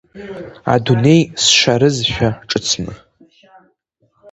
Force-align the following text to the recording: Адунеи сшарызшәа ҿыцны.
Адунеи 0.73 1.21
сшарызшәа 1.43 2.29
ҿыцны. 2.49 2.93